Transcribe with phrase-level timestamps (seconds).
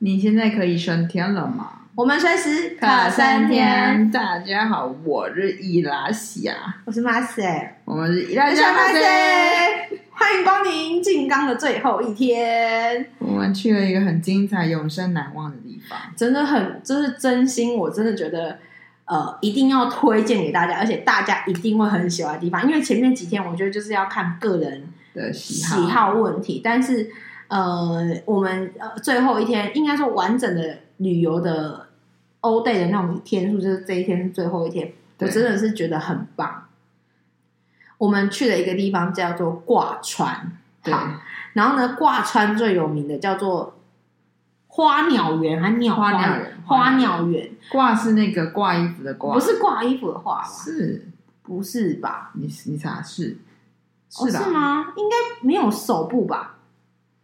[0.00, 1.72] 你现在可以升天了吗？
[1.96, 4.08] 我们随时卡三天。
[4.12, 9.88] 大家好，我是伊拉西亚，我是马赛，我们是伊拉西亚马赛。
[10.12, 13.06] 欢迎光临静冈的最后一天。
[13.18, 18.56] 我们去了一个很精彩、永生难忘的地方，真的很，就是真心，我真的觉得，
[19.04, 22.64] 呃，一定要推荐给大家，而且大家一定会很喜欢的地方。
[22.68, 24.84] 因为前面几天，我觉得就是要看个人
[25.14, 27.10] 的喜好问题，但是，
[27.48, 31.86] 呃，我们呃最后一天，应该说完整的旅游的。
[32.40, 36.68] 欧 day 的那种天数，就是这一天是最后一天，我真的是觉得很棒。
[37.98, 40.52] 我们去了一个地方叫做挂川，
[40.84, 40.94] 对。
[41.54, 43.80] 然后呢，挂川最有名的叫做
[44.68, 46.56] 花鸟园，还鸟花鸟园？
[46.64, 50.48] 花鸟园，挂是那个挂衣服的挂，不是挂衣服的挂吧？
[50.48, 51.08] 是，
[51.42, 52.30] 不是吧？
[52.34, 53.36] 你你查是？
[54.08, 54.92] 是是吗？
[54.96, 56.57] 应该没有手部吧？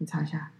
[0.05, 0.51] 你查一下。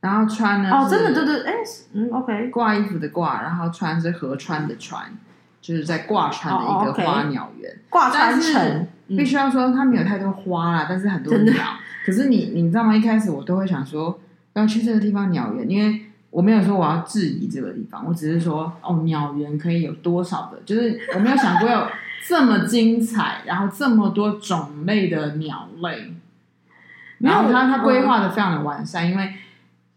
[0.00, 0.70] 然后穿呢？
[0.70, 1.54] 哦，真的，对对，哎，
[1.92, 2.50] 嗯，OK。
[2.50, 5.12] 挂衣服的挂，然后穿是河穿的穿，
[5.60, 7.78] 就是在挂川的一个花鸟园。
[7.90, 11.54] 挂川城必须要说，它没有太多花啦，但是很多鸟。
[12.06, 12.94] 可是你你知道吗？
[12.94, 14.20] 一开始我都会想说，
[14.54, 16.00] 要去这个地方鸟园，因为
[16.30, 20.58] 我没有说我要质疑这个地方，我只是说，哦，鸟园可以有多少的？
[20.64, 21.86] 就是我没有想过有
[22.26, 26.14] 这么精彩，然后这么多种类的鸟类。
[27.22, 29.32] 然后他他规划的非常的完善，因为。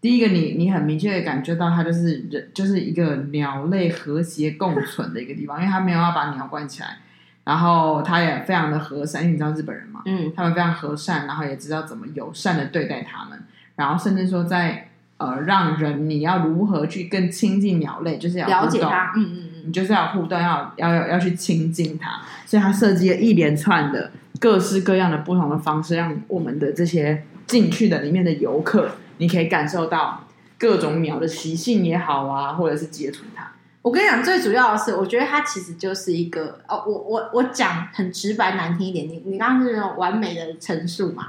[0.02, 7.00] 第一个你，你你很明确的感觉到它就是人，就是一个鸟类和谐共存的一个地方，因为它没有要把鸟关起来，
[7.44, 13.40] 然后它也非常的和善，因为你知道日本人嘛，嗯，他们非常和善，然后也知道怎么友善的对待他们，
[13.78, 28.90] 然后甚至说在呃让人你要如何去更亲近鸟类，就是要了解它，嗯嗯嗯，你就是要互动，要要要要去亲近它，所以他设计了一连串的各式各样的不同的方式，让我们的这些进去的里面的游客。
[29.18, 33.55] 你可以感受到各种鸟的习性也好啊，或者是接触它。
[33.86, 41.28] 我跟你讲，最主要的是，我觉得它其实就是一个哦，我我我讲很直白难听一点，你你刚刚是那种完美的陈述嘛？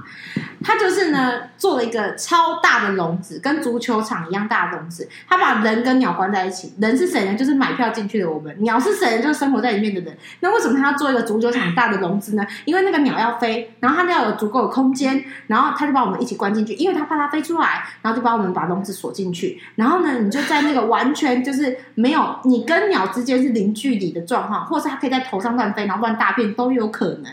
[0.65, 5.07] 它就是呢，做了一个超大的笼子，跟足球场一样大的笼子。
[5.29, 6.73] 它把人跟鸟关在一起。
[6.81, 7.35] 人是谁呢？
[7.35, 8.57] 就是买票进去的我们。
[8.63, 9.23] 鸟是谁呢？
[9.23, 10.17] 就是生活在里面的人。
[10.41, 12.47] 那为什么他要做一个足球场大的笼子呢？
[12.65, 19.61] 因为那个鸟要飞，然后它要有足够的空间，然后他就把我们一起关进去，因为他怕它飞出来，然后就把我们把笼子锁进去。
[19.75, 22.41] 然后呢，你就在那个完全就是没有。
[22.47, 27.33] 你跟鸟之间是零距离的状况，或是它可以在头上乱飞，然后乱大便都有可能。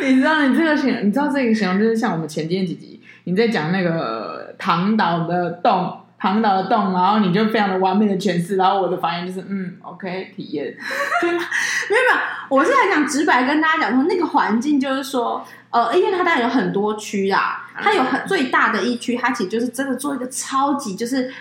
[0.00, 10.76] 你知道，你这个形，你知道这个形容就是像我们前天几集你在讲那个唐岛的洞，唐岛的洞，然后你就非常的完美的诠释，然后我的反应就是嗯，OK，体验。
[11.20, 11.42] 对吗？
[11.88, 21.32] 没有没有，我是很想直白跟大家讲说，那个环境就是说，呃，因为它当然有很多区啦，它有很最大的一区，它其实就是真的做一个超级，就是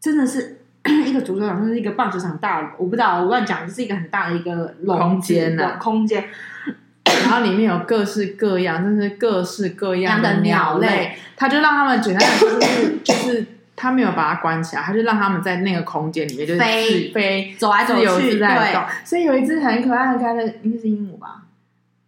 [0.00, 0.55] 真的是。
[1.06, 6.24] 一个足球场，就是一个棒球场大，我不知道，我乱讲，就是一个很大的一个空间的空间，
[7.04, 17.12] 然后里面有各式各样，就是各式各样的鸟类，他就让他们简单的就是 就是他没有把它关起来，他就让他们在那个空间里面就是飞。
[17.12, 21.42] 飞走来走去，对，所以有一只很可爱很可爱的，应该是鹦鹉吧。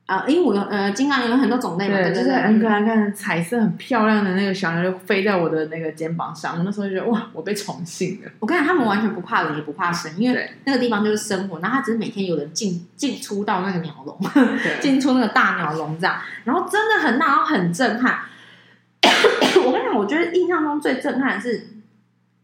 [0.09, 8.31] 啊，鹦鹉有呃，金刚有很多种类嘛，对，就是很可爱，看彩色很漂亮的那个小鸟就飞在我的那个肩膀上，我那时候就觉得哇，我被宠幸了。
[8.41, 14.19] 我跟你讲，他们完全不怕人，也不怕生，因为那个地方就是生活，然后他只是每天有人进进出到那个鸟笼，
[14.81, 18.21] 进出那个大鸟笼这样，然后真的很大，然后很震撼。
[19.63, 21.67] 我跟你讲，我觉得印象中最震撼的是，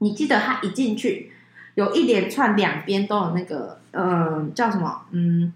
[0.00, 1.32] 你记得他一进去，
[1.76, 5.54] 有一连串两边都有那个，嗯、呃，叫什么，嗯。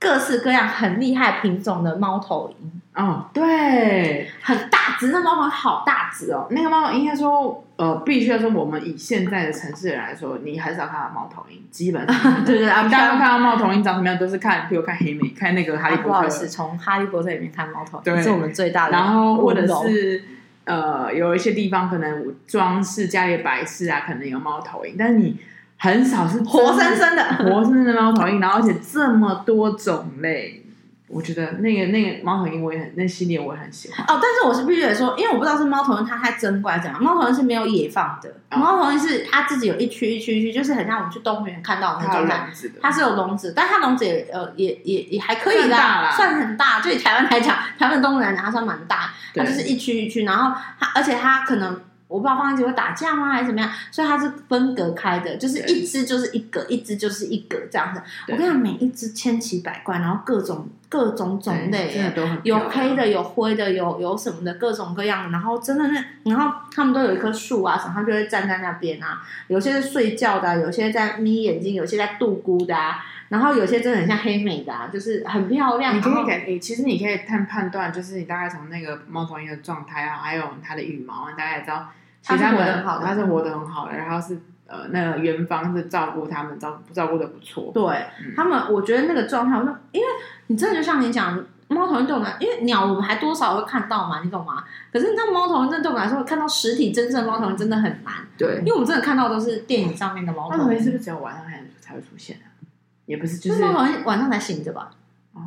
[0.00, 6.46] 各式各样很厉害品种的猫头鹰，哦，对，很大只，那猫头鹰好大只哦。
[6.50, 18.92] 那个猫头鹰应该说，呃，必须要说，我们以现在的城市人来说，你很少看到猫头鹰，基本上， 对对啊，大家看到猫头鹰长什么样，都是看，比如看黑莓，看那个哈利波特，啊、不好意思，从哈利波特里面看猫头鹰，对，是我们最大的。
[18.92, 20.24] 然后或者是
[20.64, 25.36] 呃，有一些地方可能装饰家里摆饰啊，可能有猫头鹰，但是你。
[25.82, 27.24] 很少是活生生的。
[27.38, 30.62] 活生生的猫头鹰，然后而且这么多种类，
[31.08, 34.04] 我觉得那个那个猫头鹰我也很那系列我也很喜欢。
[34.06, 34.20] 哦。
[34.20, 51.80] 但是我是必须得说，因为我不知道是猫头鹰它太珍贵怎样，猫头鹰是没有野放的，哦、猫头鹰是它自己有一区一区一区，就是很像我们去动物园看到的那种笼子，它是有笼子，但它笼子也呃也也也还可以的，算，算很大，就以台湾来讲，台湾动物园它算蛮大，它就是一区一区，然后它而且它可能。
[52.10, 53.70] 我不知道放在一起会打架吗，还是怎么样？
[53.92, 58.02] 所以它是分隔开的，就是一只就是一个，一只就是一个这样子。
[58.26, 65.30] 我跟你讲，每一只千奇百怪，然后各种各种种类，真的都很有黑的，有灰的，有有什么的各种各样的。
[65.30, 69.22] 然后真的那，然后他们都有一棵树啊，什么他就会站在那边啊。
[69.46, 73.04] 有些是睡觉的啊，有些在眯眼睛，有些在度孤的啊。
[73.28, 75.96] 然后有些真的很像黑美的啊，就是很漂亮。
[75.96, 81.88] 你可以给，你其实你可以看判断，就是你大概从那个猫头鹰的状态啊，还有它的羽毛你，大概也知道
[82.22, 84.40] 其他它是活得很好的，它是活得很好的，然后是。
[84.72, 87.72] 呃，那个园方是照顾他们，照照顾的不错。
[87.74, 87.82] 对、
[88.20, 90.06] 嗯、他们，我觉得那个状态，我说，因为
[90.46, 94.62] 你真的就像你讲，猫头鹰对我们，因为鸟我们还多少会看到嘛，你懂吗？
[94.92, 98.14] 可是你知道猫头鹰真对我们来说，看到实体真正的猫头鹰真的很难。
[98.38, 100.58] 对，因为我们真的看到都是电影上面的猫头鹰。
[100.58, 102.46] 猫头鹰是不是只有晚上才才会出现啊？
[103.06, 104.92] 也不是，就是猫头鹰晚上才醒着吧？
[105.32, 105.42] 哦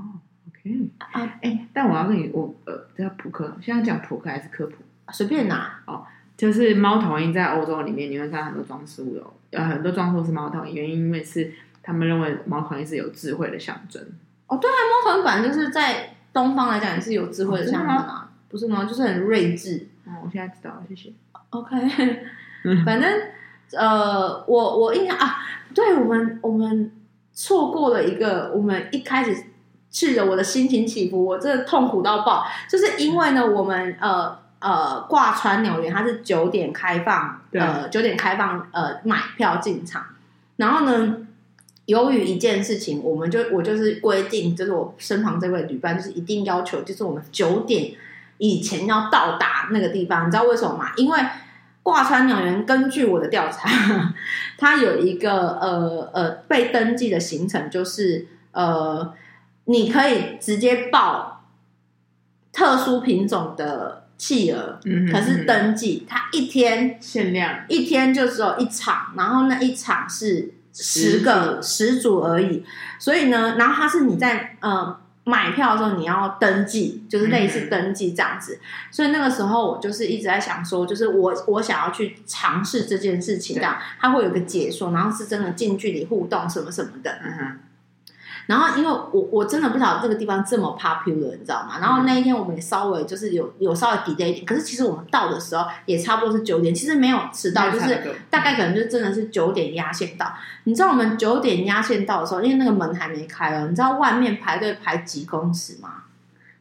[0.49, 4.73] ，OK 啊，哎、欸，但我要跟你，我呃，这叫普克，现在讲普克还是科普？
[5.13, 6.03] 随便拿哦。
[6.35, 11.53] 就是猫头鹰在欧洲里面，你会看到很多装饰物有，有很多装饰物是猫头鹰，原因因为是
[11.83, 14.01] 他们认为猫头鹰是有智慧的象征。
[14.47, 18.83] 哦，对啊，猫头鹰本来就是在东方来讲也是有智慧的象征啊，不是吗？
[18.83, 19.87] 就是很睿智。
[20.05, 21.13] 哦，我现在知道了，谢谢。
[21.51, 21.75] OK，
[22.83, 23.09] 反正
[23.77, 25.37] 呃，我我印象啊，
[25.75, 26.91] 对我们我们
[27.31, 29.45] 错过了一个，我们一开始
[29.91, 34.42] 去的，我的心情起伏，我真的痛苦到爆，就是因为呢，我们呃。
[34.63, 40.05] 呃，挂川鸟园它是九点开放，呃，九点开放，呃，买票进场。
[40.55, 41.17] 然后呢，
[41.85, 47.93] 由于一件事情，我们就我就是规定，就是我身旁这位旅伴就是一定要求，就是我们九点
[48.37, 50.27] 以前要到达那个地方。
[50.27, 50.93] 你知道为什么吗？
[50.95, 51.19] 因为
[51.83, 54.13] 挂川鸟园根据我的调查，
[54.57, 59.13] 它有一个呃呃被登记的行程，就是呃，
[59.65, 61.43] 你可以直接报
[62.53, 64.02] 特殊品种的。
[64.17, 72.21] 企鹅，嗯，可是登记，它一天限量，一天就只有一场，然后那一场是十个十组。
[72.21, 72.63] 而已，
[72.99, 87.59] 所以呢，然后它是你在呃买票的时候你要登记，就是类似登记这样子，嗯，所以那个时候我就是一直在想说，就是我我想要去尝试这件事情，这样它会有个解说，然后是真的近距离互动什么什么的，嗯哼。
[88.47, 91.79] 然后，因为我我真的不晓得这个地方这么 popular，你知道吗？
[91.79, 100.33] 然后那一天我们也稍微就是有有稍微 delay 一点，可是其实我们到的时候也差不多是九点，其实没有迟到，就是大概可能就真的是九点压线到。
[100.65, 106.03] 你知道我们九点压线到的时候，因为那个门还没开哦，你知道外面排队排几公尺吗？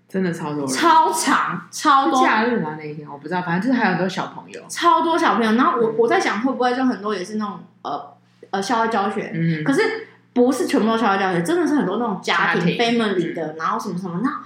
[0.09, 2.23] 真的超多人，超长，超多。
[2.23, 2.77] 假日吗？
[2.79, 5.53] 那一天我不知道，反正就是还有很多小朋友，超多小朋友。
[5.53, 8.15] 然后我我在想，会不会就很多也是那种呃
[8.51, 9.33] 呃校外教学？
[9.35, 10.09] 嗯，可是。
[10.35, 14.41] 不是全部都校外教学，真的是很多那种家庭，家庭 family 的，然后什么什么，那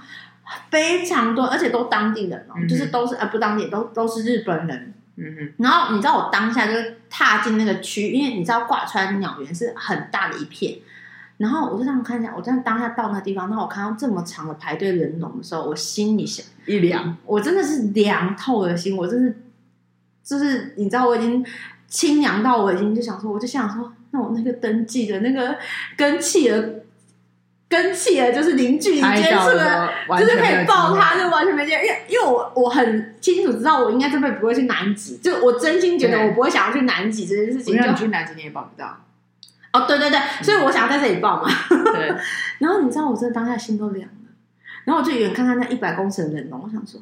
[0.69, 4.93] 非常多，而且都当地人哦，嗯、就是都是呃不当地，都都是日本人。
[5.15, 5.53] 嗯哼。
[5.57, 10.77] 然后你知道我当下就是踏进那个区，因为你知道挂川鸟园是很大的一片，
[11.37, 19.37] 然后我就这样看一下，我这样当下到那地方，那我看到这么长的排队人龙的时候，我心里想 一凉，我真的是凉透了心，我真是
[20.23, 21.45] 就是你知道我已经
[21.87, 23.93] 清凉到我已经就想说，我就想说。
[24.11, 25.57] 那我那个登记的那个
[25.95, 26.63] 跟企鹅，
[27.69, 29.89] 跟企鹅就是零距离接触的，
[30.19, 31.83] 就是可以抱它，就完全没见。
[31.83, 37.77] 因为因为我我很清楚知道，我应该这辈子不会去南极，就我真心觉得我不会想要去南极这件事情。
[37.77, 39.03] 就你去南极你也抱不到。
[39.73, 41.49] 哦，对对对，所以我想要在这里抱嘛。
[41.69, 42.15] 对。
[42.59, 44.13] 然后你知道，我真的当下心都凉了。
[44.85, 47.01] 然后我就远看看那一百公尺的人龙，我想说，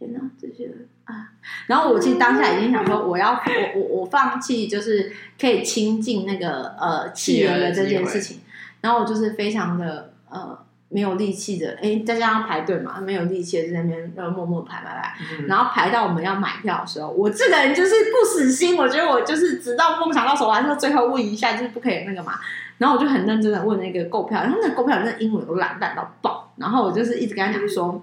[0.00, 0.70] 天哪，这些
[1.04, 1.28] 啊。
[1.66, 8.40] 然后我其实当下已经想说，我要我我我放弃，就是可以亲近那个呃企鹅的这件事情。
[8.80, 15.14] 然后我就是非常的呃没有力气的，哎，再加上排队嘛，没有力气的在那边呃默默排排排。
[15.38, 22.32] 嗯、然后排到我们要买票的时候，我这个人就是不死心，我觉得我就是直到梦想到手，我还是最后问一下，就是不可以那个嘛。
[22.78, 26.50] 然后我就很认真的问那个购票，然后那个购票那英文都烂烂到爆。
[26.56, 28.02] 然后我就是一直跟他讲说。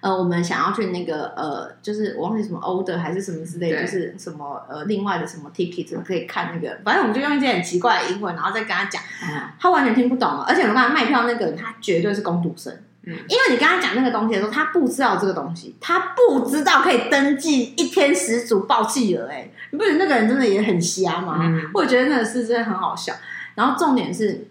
[0.00, 21.40] 呃，我们想要去那个呃，就是我忘记什么 order 还是什么之类，就是什么呃，另外的什么 ticket 可以看那个，反正我们就用一些很奇怪的英文，然后再跟他讲，嗯、他完全听不懂，而且我刚才卖票那个人，他绝对是工读生，嗯，因为你跟他讲那个东西的时候，他不知道这个东西，他不知道可以登记一天十组报企鹅，哎，你不觉得那个人真的也很瞎吗？
[21.42, 23.12] 嗯、我觉得那个事真的很好笑。
[23.54, 24.48] 然后重点是，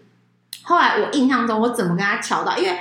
[0.62, 2.78] 后来我印象中我怎么跟他乔到，因为。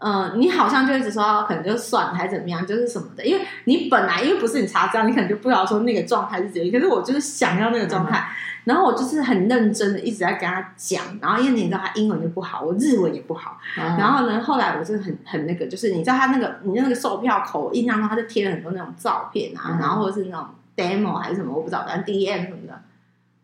[0.00, 6.72] 嗯，你好像就一直说可能就算了还是怎么样，就是什么的，因为你本来因为不是你查资料，你可能就不知道说那个状态是怎样。
[6.72, 8.32] 可是我就是想要那个状态，嗯、
[8.64, 22.80] 然后我就是很认真的一直在跟他讲，然后因为你知道他英文就不好，我日文也不好，嗯、然后呢，后来我就很很那个，就是你知道他那个你那个售票口，印象中他就贴了很多那种照片啊，嗯、然后或者是那种 demo 还是什么，我不知道，反正 DM 什么的，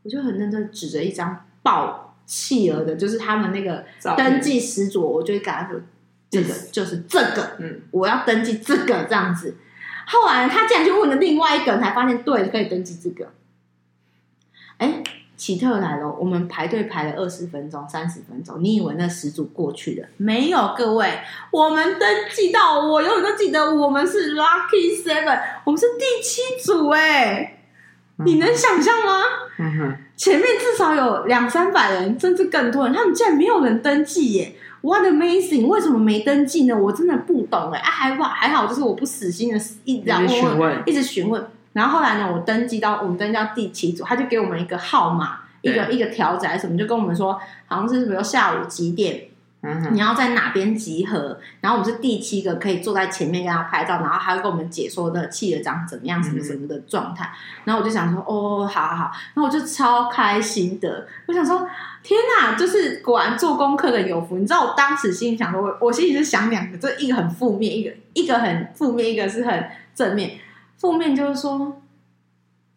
[0.05, 3.85] 我就很认真指着一张爆企鹅的，就是他们那个
[4.17, 5.79] 登记十组，我就会跟他说。
[6.31, 9.57] 这个就是这个，嗯，我要登记这个这样子。
[10.07, 13.33] 后来他竟然去问了另外一个人，才发现对，可以登记这个。
[14.79, 15.03] 哎，
[15.37, 20.07] 奇特来了，我们排队排了二十分钟、三十分钟，你以为那十组过去了？
[20.17, 27.59] 没有，各位，我们登记到，我永远都记得，我们是 Lucky Seven，我们是第七组，哎，
[28.25, 29.23] 你能想象吗？
[30.17, 34.55] 前面至少有两三百人，甚至更多人，他们竟然没有人登记耶
[34.87, 35.67] ！What amazing！
[35.67, 36.79] 为什么没登记呢？
[36.79, 37.81] 我真的不懂哎！
[37.81, 41.45] 啊，还好还好，就是我不死心的一直询问，一直询问。
[41.73, 49.25] 然后后来呢，我登记到我们登记到第七组，他就给我们一个号码，一个一个条子还是什么，就跟我们说，好像是比如下午几点。
[49.91, 51.41] 你要在哪边集合？
[51.61, 57.33] 然后我们是第七个可以坐在前面跟他拍照，然后他会跟我们解说的企鹅长怎么样，什么什么的状态。
[57.65, 61.09] 然后我就想说，哦，好好好，然后我就超开心的。
[61.27, 61.69] 我想说，
[62.05, 64.39] 天哪，就是果然做功课的有福。
[64.39, 70.39] 你知道我当时心里想说，我我心里是想两个，这一个很负面，一个一个很负面，一个是很正面。
[70.79, 71.83] 负面就是说，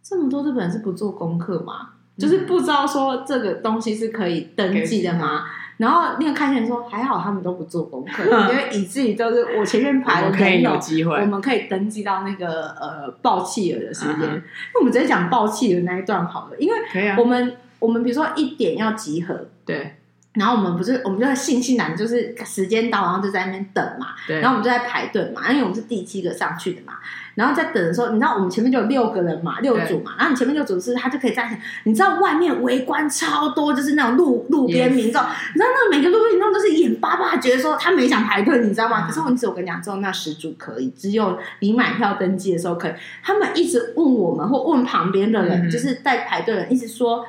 [0.02, 1.90] 这么多日本人是不做功课吗？
[2.18, 5.46] 就是不知道说这个东西是可以登记的吗？
[5.80, 8.22] 然后那个看线说还好他们都不做功课，
[8.52, 14.18] 因为以至于就是我前面排的可以有机会，我们可以登记到那个呃报企鹅的时间。
[14.20, 14.42] 那、uh.
[14.80, 16.76] 我们直接讲报气的那一段好了，因为
[17.18, 19.96] 我们、啊、我们比如说一点要集合，对，
[20.34, 26.96] 然后我们不是我们就在悻悻然就是时间到，然后就在那边等嘛，对，然后我们就在排队嘛，因为我们是第七个上去的嘛。
[27.40, 30.12] 然后在等的时候，你知道我们前面就有六个人嘛，六组嘛。
[30.18, 31.62] 然后你前面六组是，他就可以站起来。
[31.86, 35.22] 你知道外面围观超多，就是那种路路边民众。
[35.22, 39.08] 你知道那每个路边民众都是眼巴巴，觉得说他没想排队，你知道吗？
[39.08, 42.92] 可是我只有跟你讲，只有那十组可以，只有你买票登记的时候可以。
[43.24, 47.26] 他们一直问我们，或问旁边的人，嗯、就是在排队的人，一直说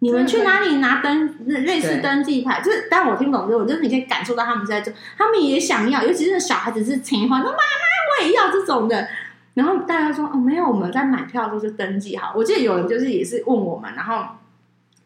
[0.00, 2.60] 你们去哪里拿登类似登记牌？
[2.60, 9.06] 就是，但我听不懂这种，就是你可以感受到他们在做，他们也想要，尤其是小孩子是情怀，说妈妈我也要这种的。
[9.54, 12.32] 然后大家说哦，没有，我们在买票的时候就登记好。
[12.34, 14.24] 我记得有人就是也是问我们，然后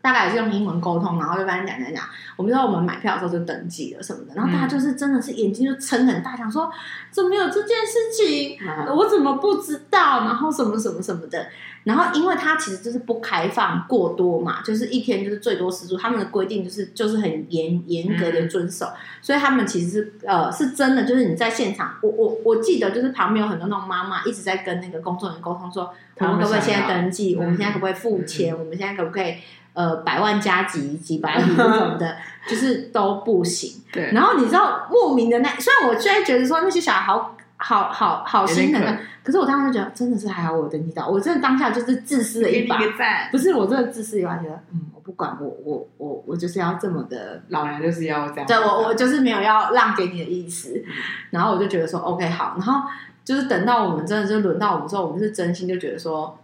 [0.00, 2.04] 大概也是用英文沟通，然后就跟他讲讲讲。
[2.36, 6.70] 我们知道我们买票的时候就登记了什么的，然后大家就是真的是眼睛就撑很大，想说
[7.10, 8.58] 怎么有这件事情，
[8.94, 10.20] 我怎么不知道？
[10.20, 11.46] 然后什么什么什么的。
[11.86, 25.88] 然后，因为它其实就是不开放过多嘛，就是一天就是最多十组，他们的规定就是就是很严严格的遵守，嗯，所以他们其实是呃是真的，就是你在现场，我我我记得就是旁边有很多那种妈妈一直在跟那个工作人员沟通说，
[26.18, 27.36] 我们可不可以现在登记？
[27.36, 28.52] 我们现在可不可以付钱？
[28.52, 29.36] 嗯、我们现在可不可以
[29.74, 32.16] 呃百万加几几百米这种的，
[32.50, 33.80] 就是都不行。
[33.92, 34.10] 对。
[34.12, 37.35] 然后你知道莫名的那，虽然我现在觉得说那些小孩好。
[37.56, 39.00] 好好好心疼啊！
[39.24, 41.08] 可是我当时就觉得真的是还好，我有登记到。
[41.08, 42.78] 我真的当下就是自私了一把，
[43.30, 48.46] 不是我真的自私一把，觉得嗯，我不管，我我我我就是要这么的，老娘就是要这样。
[48.46, 50.84] 对，我我就是没有要让给你的意思。
[51.30, 52.88] 然后我就觉得说 OK 好，然后
[53.24, 56.38] 就是等到我们真的就轮到我们之后，我们是真心就觉得说，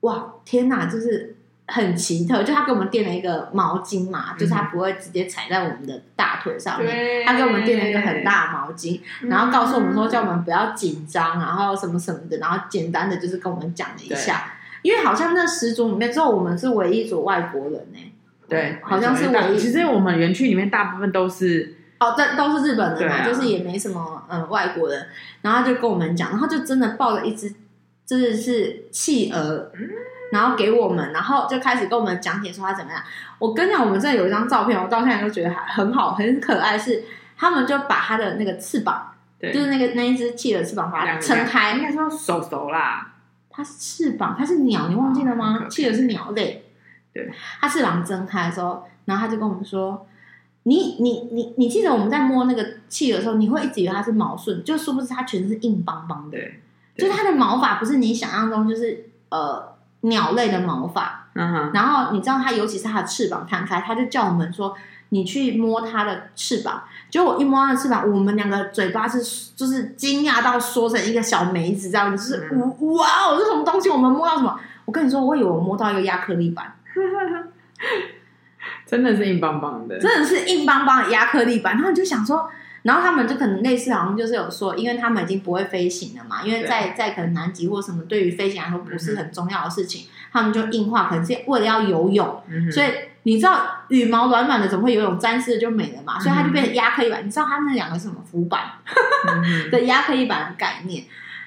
[0.00, 1.36] 哇天哪，就是。
[1.66, 14.52] 很奇特，就他给我们垫了一个毛巾嘛，嗯、就是他不会直接踩在我们的大腿上面，他给我们垫了一个很大的毛巾，然后告诉我们说叫我们不要紧张，然后什么什么的，然后简单的就是跟我们讲了一下，
[14.82, 18.12] 因为好像那十组里面只有我们是唯一一组外国人呢、欸，
[18.46, 19.58] 对，好像是唯一。
[19.58, 25.06] 其实我们园区里面大部分都是哦，这都是日本人嘛、啊，就是也没什么嗯外国人，
[25.40, 27.54] 然后他就跟我们讲，然后就真的抱了一只，
[28.04, 29.72] 真的是企鹅。
[30.30, 33.00] 嗯然后给我们，然后就开始跟我们讲解说他怎么样。
[33.38, 36.76] 我跟你讲，我们这有一张照片，我到现在都觉得还很好，很可爱。
[36.76, 37.04] 是
[37.36, 41.74] 他们就把他的那个翅膀，对，就是那个那一只企鹅翅膀，把它撑开。
[41.74, 43.12] 应该说手手啦，
[43.48, 45.66] 它是翅膀，它是鸟，你忘记了吗？
[45.70, 46.64] 企鹅是鸟类。
[47.12, 50.04] 对，它翅膀睁开的时候，然后他就跟我们说
[50.64, 56.38] ：“你你你你记得我们在摸那个企鹅的时候，你会一直以为它是毛顺，就殊不知它全是硬邦邦的。
[56.96, 59.72] 就是它的毛发不是你想象中，就是呃。”
[60.04, 64.76] 鸟类的毛发，嗯，然后你知道它，尤其是它的翅膀摊开，它就叫我们说，
[65.08, 66.84] 你去摸它的翅膀。
[67.08, 69.22] 结果我一摸它的翅膀，我们两个嘴巴是
[69.56, 72.60] 就是惊讶到缩成一个小梅子这样，就是、嗯、
[72.94, 73.88] 哇哦，这什么东西？
[73.88, 74.60] 我们摸到什么？
[74.84, 76.74] 我跟你说，我以为我摸到一个亚克力板，
[78.84, 81.74] 真的是硬邦邦的，真的是硬邦邦的亚克力板。
[81.74, 82.48] 然后你就想说。
[82.84, 92.42] 然后他们就可能类似，好像就是有说，因为他们已经不会飞行了嘛，因为在在可能南极或什么，对于飞行来说不是很重要的事情，嗯、他们就硬化，可能是为了要游泳。
[92.48, 92.86] 嗯、所以
[93.22, 95.18] 你知道羽毛软软的怎么会游泳？
[95.18, 97.24] 沾湿了就没了嘛，所以它就变成亚克力板。
[97.24, 98.60] 嗯、你知道它那两个是什么浮板
[99.72, 101.04] 的亚克力板的概念？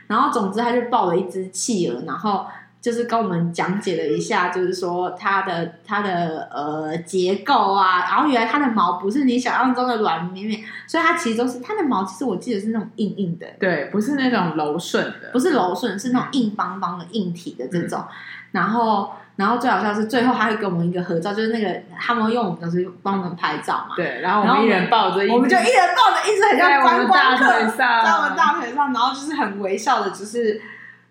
[0.07, 2.47] 然后总之他就抱了一只企鹅，然后。
[2.87, 18.15] 就是跟我们讲解了一下，就是说它的它的呃结构啊，然后原来它的毛不是你想象中的软绵绵，所以它其实都是它的毛，其实我记得是那种硬硬的，对，不是那种柔顺的，不是柔顺，是那种硬邦邦的硬体的这种，嗯、
[18.51, 19.11] 然后。
[19.37, 23.95] 然后最好笑是最后他会给我们一个合照，就是那个他们用我们就是帮我们拍照嘛。
[23.95, 30.59] 对，然后我们一人抱着一，我们就一人抱着一只很像观光客在我们大腿上，在我们大腿上，然后就是很微笑的，就是。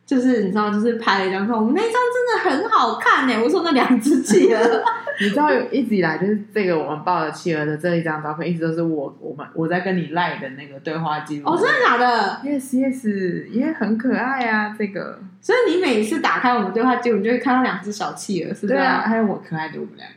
[0.06, 3.34] 就是你知道，就是拍了一张照，我们那张真的很好看呢。
[3.42, 4.60] 我说那两只企鹅，
[5.20, 11.50] 你知道，一直以来就是这个我们抱的企鹅的这一张照片，一直都是我我们我在跟你赖的那个对话记录。
[11.50, 15.18] 哦，真的假的？Yes Yes，也很可爱啊，这个。
[15.40, 18.84] 所以你每一次打开我们对话记录，你就会看到两只小企鹅，是这样？
[18.84, 20.15] 对啊，还有我可爱的我们两个。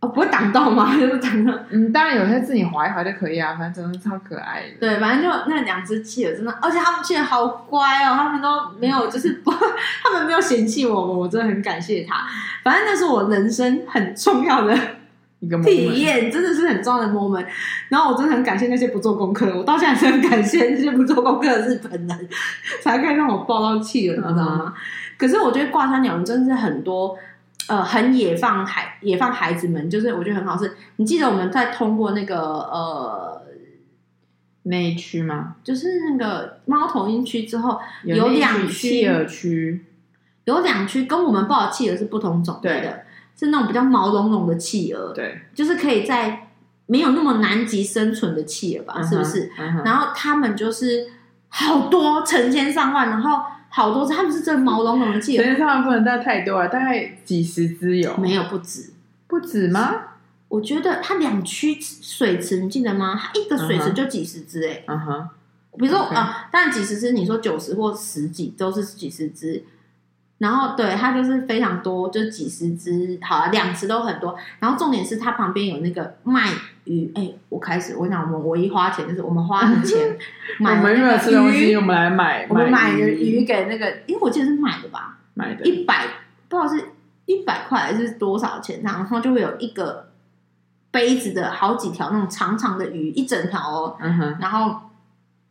[0.00, 0.92] 哦，不会挡到吗？
[0.98, 1.52] 就是挡到。
[1.68, 4.68] 嗯，当然有些自己划一划就可以啊，反正真的超可爱的。
[4.80, 9.50] 对，反正就那两只企鹅真的，而且他们企鹅好乖哦，他们都没有，就是不，
[10.02, 12.16] 他们没有嫌弃我们，我真的很感谢他。
[12.64, 14.74] 反正那是我人生很重要的
[15.40, 17.44] 一个 体验，真的是很重要的 moment。
[17.90, 22.28] 然后我真的很感谢那些不做功课的，我到现在是很感谢那些不做功课的日本人，
[22.80, 24.72] 才可以让我抱到企鹅，你知道吗？
[24.74, 24.82] 嗯、
[25.18, 27.18] 可是我觉得挂山鸟人真的是很多。
[27.70, 30.58] 呃，很野放孩野放孩子们，就是我觉得很好。
[30.58, 33.42] 是你记得我们在通过那个呃
[34.64, 35.54] 那一区吗？
[35.62, 39.86] 就是那个猫头鹰区之后，有两区企鹅区，
[40.46, 43.04] 有两区跟我们抱的企鹅是不同种类的，
[43.36, 46.48] 是那种比较毛茸茸的企鹅，对，就是可以在
[46.86, 49.52] 没有那么南极生存的企鹅吧，嗯、是不是？
[49.56, 51.06] 嗯、然后他们就是
[51.48, 53.42] 好多成千上万，然后。
[53.70, 55.44] 好多只，他们是真毛茸茸的企鹅。
[55.44, 58.14] 其实他们不能带太多啊，大概几十只有。
[58.18, 58.92] 没有不止，
[59.26, 59.94] 不止吗？
[60.48, 63.16] 我觉得它两区水池，你记得吗？
[63.16, 64.82] 它一个水池就几十只哎。
[64.86, 65.28] 嗯哼。
[65.78, 69.64] 比如说啊，当然几十只，你说九十或十几都是几十只。
[70.38, 74.34] 然后对它就是非常多，就几十只，好啊，两只都很多。
[74.58, 76.48] 然后重点是它旁边有那个卖
[76.90, 80.18] 鱼，哎，我开始我想我们唯一花钱就是我们花的钱
[80.58, 86.06] 买那个鱼，我们没有吃东西，我们来买，我们买的鱼给那个，因为我记得是买的吧，买的，一百
[86.48, 86.84] 不知道是
[87.26, 90.08] 一百块还是多少钱，然后就会有一个
[90.90, 94.74] 杯子的好几条那种长长的鱼，一整条哦，嗯哼，然后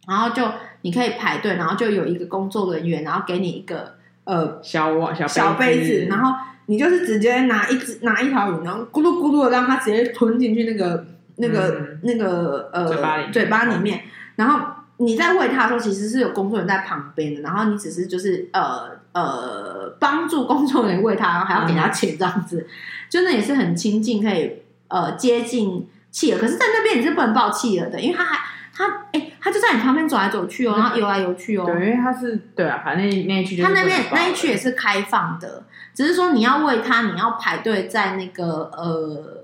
[0.07, 0.43] 然后就
[0.81, 3.97] 你可以排队，然后就有一个工作人员，然后给你一个。
[4.25, 6.31] 呃，小碗小小杯子，然后
[6.67, 11.03] 你就是直接拿一只拿一条鱼，然后咕噜咕噜的让它直接吞进去那个
[11.39, 14.03] 那个、嗯、那个呃嘴巴里嘴巴里面，
[14.35, 22.67] 然后你在喂它的时候，其实是有工作人员在旁边的，然后你只是就是呃呃帮助工作人员喂它，然后还要给它钱这样子，
[23.09, 28.39] 就那也是很亲近，可以呃接近企鹅，可是在那边你是不能抱企鹅的，因为它还。
[28.71, 31.65] 他哎、欸，他就在你旁边走来走去哦，然后游来游去哦。
[31.65, 39.38] 对，因为他是对啊，反正那那一区他那边那一区也是开放的，只是说你要喂他，你要排队在那个呃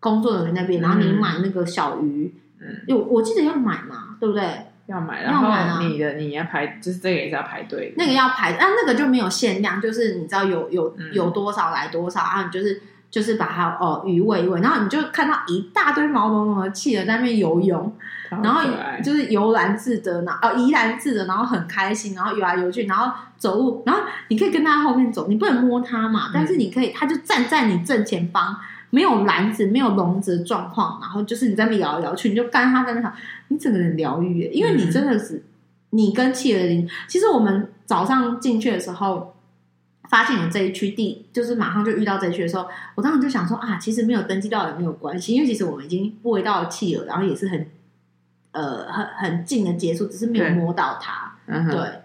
[0.00, 4.42] 工作人员那边，然后你买那个小鱼，嗯，有我记得要买嘛，对不对？
[4.86, 12.82] 要买，然后你的你要排，就是这个也是要排队，那个要排，但那个就没有限量，就是你知道有有有多少来多少啊，你就是。
[13.10, 17.92] 就是把它哦鱼喂一喂，然后你就看到一大堆毛茸茸的企鹅在那边游泳，
[18.28, 18.60] 然后
[19.02, 28.56] 就是悠然自得，然后哦怡然自得，然后很开心，然后游来游去，然后走路，然后你可以跟它后面走，你不能摸它嘛，但是你可以，它就站在你正前方，
[28.90, 33.12] 没有篮子，没有笼子的状况，然后就是你在那摇来摇去，你就干它在那想，
[33.48, 35.42] 你整个人疗愈，因为你真的是
[35.90, 39.34] 你跟企鹅的，其实我们早上进去的时候。
[40.08, 47.64] 发现有这一区地，就是马上就遇到这一区的时候，我当时就想说啊，其实没有登记到也没有关系，因为其实我们已经喂到了企鹅，然后也是很
[48.50, 51.36] 呃很很近的接触，只是没有摸到它。
[51.46, 52.00] 对，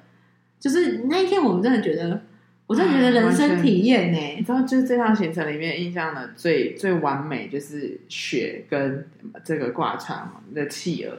[0.60, 2.22] 就是那一天我们真的觉得，
[2.68, 4.36] 我真的觉得人生体验呢、欸。
[4.38, 9.08] 你知道，就是这趟行程里面印象的最最完美，就是雪跟
[9.44, 11.18] 这个挂场的企鹅。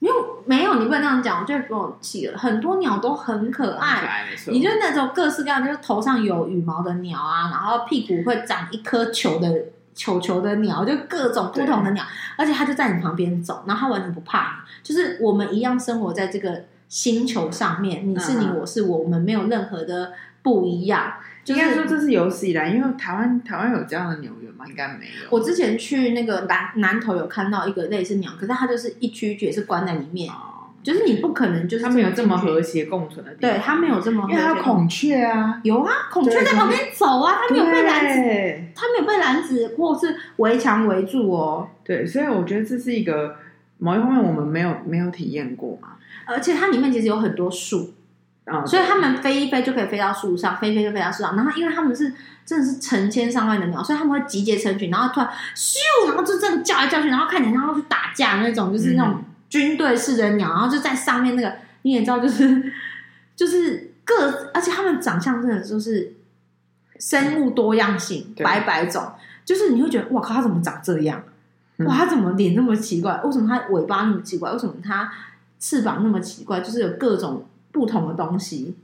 [0.00, 0.14] 没有
[0.46, 2.38] 没有，你不能这样讲，我觉得不用气了。
[2.38, 9.52] 很多鸟都很可爱，可爱你就那种各式各样，就是头上有羽毛的鸟啊，然后屁股会长一颗球的
[9.94, 12.04] 球球的鸟，就各种不同的鸟，
[12.36, 20.12] 而且它就在你旁边走，然后它完全不怕你，就是我们一样生活在这个星球上面，你是你，我是我，我们没有任何的
[20.48, 21.12] 不一样。
[21.44, 24.66] 应该说这是有史以来，因为台湾台湾有这样的鸟园吗？
[24.68, 25.30] 应该没有。
[25.30, 33.50] 我之前去那个南南头有看到一个类似鸟，可是它就是一区区也是关在里面，哦、就是你不可能就是它没有这么和谐共存的地方。
[33.50, 41.66] 对，它没有这么和谐，因为它有孔雀啊，有啊，孔雀在旁边走啊，它没有被篮子，它没有被篮子或是围墙围住哦。
[41.82, 43.36] 对，所以我觉得这是一个
[43.78, 47.94] 某一方面我们没有没有体验过嘛，而且它里面其实有很多树。
[48.50, 51.36] 哦、所以他们飞一飞就可以飞到树上，飞一飞就飞到树上。
[51.36, 52.12] 然后因为他们是
[52.46, 62.72] 真的是成千上万的鸟，所以他们会集结成群，然后突然咻，然后就这样叫来叫去，然后看起来像要去打架那种，就是那种军队式的鸟，然后就在上面那个你也知道，就是
[63.36, 66.14] 就是各，而且他们长相真的就是
[66.98, 69.12] 生物多样性，百百种，
[69.44, 71.22] 就是你会觉得哇靠，它怎么长这样？
[71.86, 73.20] 哇，它怎么脸那么奇怪？
[73.22, 74.50] 为什么它尾巴那么奇怪？
[74.52, 75.12] 为什么它
[75.60, 76.60] 翅膀那么奇怪？
[76.60, 77.44] 就是有各种。
[77.72, 78.76] 不同的东西，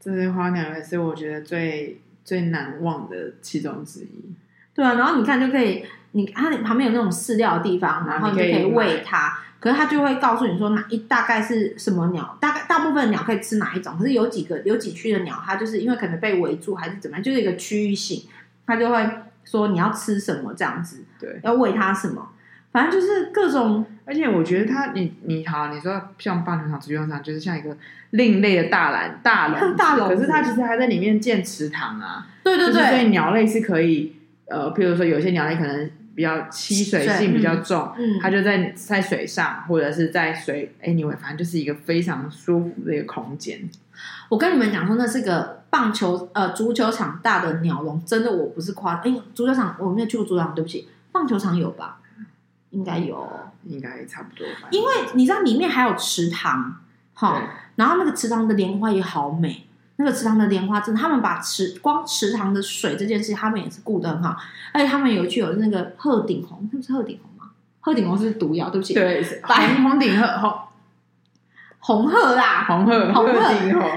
[0.00, 4.34] 这些花鸟也是我觉得最最难忘的其中之一。
[4.74, 9.38] 对啊，然后你看就可以，你它旁边有那种饲料的地方，然后你就可以喂它。
[9.60, 13.96] 可是它就会告诉你说哪一大概是什么鸟，大概大部分鸟可以吃哪一种。
[13.96, 18.24] 可是有几个有几区的鸟，它就是因为可能被围住还是怎么样，就是一个区域性，
[18.66, 19.08] 它就会
[19.44, 22.30] 说你要吃什么这样子，对，要喂它什么。
[22.72, 27.76] 反正就是各种，而且我觉得他，你你好，你说像棒球场、足球场，就是像一个
[28.10, 30.08] 另类的大篮大笼，大笼。
[30.14, 32.26] 可是它其实还在里面建池塘啊。
[32.42, 32.82] 对对对。
[32.82, 43.60] 所以鸟类是可以，呃，譬如说有些鸟类可能比较吸水性比较重，嗯，它就在在水上或者是在水，anyway，反正就是一个非常舒服的一个空间。
[44.30, 51.98] 我跟你们讲说，那是个棒球呃足球场大的鸟笼，真的我不是夸，哎，足球场我没有去过足球场，对不起，棒球场有吧？
[52.72, 53.26] 应该有，
[53.64, 54.68] 应该差不多吧。
[54.70, 56.76] 因为你知道里面还有池塘，
[57.14, 57.40] 哈，
[57.76, 59.66] 然后那个池塘的莲花也好美。
[59.96, 64.36] 那个池塘的莲花真的，他们把池光池塘的水这件事，他们也是顾得很好。
[64.72, 67.52] 而且他们有去有那个鹤顶红，那是鹤顶红吗？
[67.80, 68.94] 鹤顶红是毒药，对不起。
[68.94, 70.52] 对，红红顶鹤 红
[71.78, 73.52] 红鹤啦，红鹤红鹤，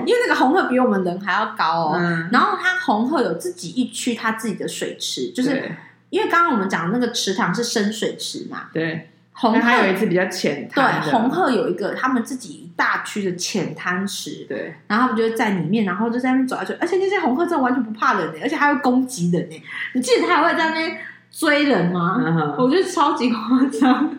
[0.05, 1.93] 因为那个红鹤比我们人还要高哦。
[1.95, 5.71] 嗯、然后它红鹤有自己一区，它自己的水池，就是。
[6.15, 19.63] 因为刚刚我们讲的那个池塘是深水池嘛，对，红鹤还有一次比较浅滩，对，红鹤有一个他们自己一大区的浅滩池，对，然后他们就在里面，然后就在那边走来走，而且那些红鹤真的完全不怕人，而且还会攻击人呢。
[19.93, 20.97] 你记得它还会在那边
[21.29, 22.15] 追人吗？
[22.25, 24.17] 嗯、我觉得超级夸张。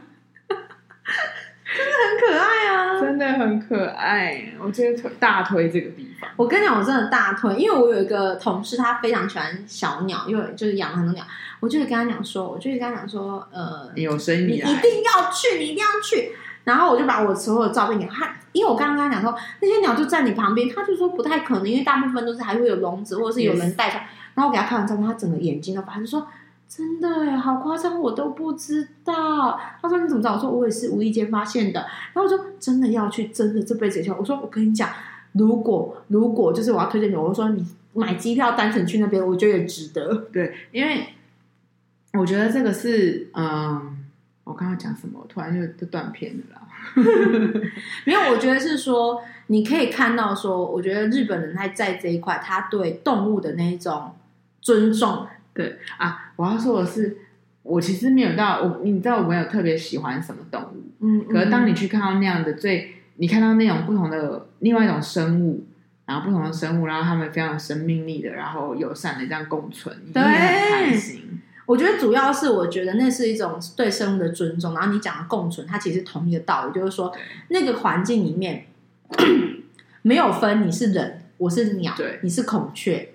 [2.18, 3.00] 可爱啊！
[3.00, 6.30] 真的很可爱，我觉得大推这个地方。
[6.36, 11.24] 我跟你讲，我真的大推，因为我有一个同事，他非常喜欢小鸟，因为就是养了很多鸟。
[11.60, 16.32] 我就是跟他讲说，我就是跟他讲说，呃，你有生意，你一定要去，你一定要去。
[16.64, 24.00] 然后我就把我所有的照片给他，因为我刚刚跟他讲说，那些鸟就在你旁边，他就说不太可能，因为大部分都是还会有笼子，或者是有人带上。
[24.34, 26.26] 然后我给他看完照片，他整个眼睛都发，就说。
[26.68, 29.58] 真的哎，好夸张，我都不知道。
[29.80, 30.34] 他说你怎么知道？
[30.34, 31.80] 我说我也是无意间发现的。
[32.12, 34.10] 然后我说真的要去，真的这辈子要去。
[34.20, 34.90] 我说我跟你讲，
[35.32, 40.12] 如果如果就是我要推荐你，我说你买机票单程去那边，我觉得也值得。
[40.32, 41.06] 对，因为
[42.14, 43.96] 我觉得这个是嗯，
[44.44, 45.20] 我刚刚讲什么？
[45.22, 46.62] 我突然就就断片了啦。
[48.04, 54.12] 没有，我觉得是说你可以看到说，我觉得日本人他在这一块，他对动物的那一种
[54.60, 55.26] 尊重。
[55.56, 57.16] 对啊，我要说的是，
[57.62, 65.64] 我其实没有到我，你知道我没有特别喜欢什么动物，嗯，可是当你去看到那样的最，你看到那种不同的另外一种生物，
[66.04, 71.40] 然后不同的生物，然后他们非常有生命力的，然后友善的这样共存，对，很开心。
[71.66, 77.12] 我觉得主要是我觉得那是一种对生物的尊重，然后你讲的共存，它其实同一个道理，就是说
[77.48, 78.66] 那个环境里面
[80.02, 83.08] 没有分你是人，我是鸟，对，你是孔雀。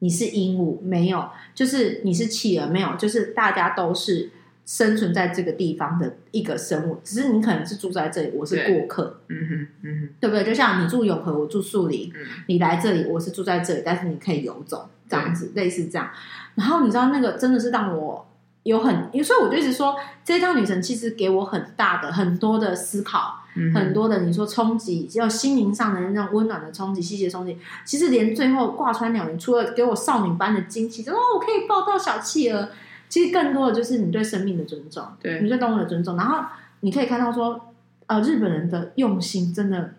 [0.00, 4.30] 你是鹦鹉，没有，就是你是企鹅，没有，就是大家都是
[4.64, 10.44] 生存在这个地方的一个生物，只是你可能是住在这里，我是过客，嗯哼，嗯哼，对不对？
[10.44, 16.10] 就像你住永和，我住树林，嗯、你来这里，我是住在这里，但是你可以游走，这样子，对类似这样。
[16.54, 18.28] 然后你知道那个真的是让我
[18.62, 23.37] 有很，所以我就一直说，这一趟旅程其实给我很大的很多的思考。
[23.74, 27.56] 很多的你说冲击，要心灵上的那种温暖的冲击，细节冲击。
[27.84, 32.68] 其实连最后挂穿鸟人，除了给我少女般的惊喜，就哦，我可以抱到小企鹅。
[33.08, 36.16] 其实更多的就是你对生命的尊重，对你对动物的尊重。
[36.16, 36.44] 然后
[36.80, 37.72] 你可以看到说，
[38.06, 39.94] 呃，日本人的用心真的。